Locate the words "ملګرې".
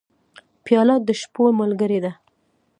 1.59-1.99